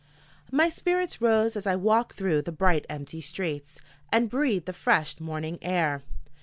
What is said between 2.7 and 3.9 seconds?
empty streets,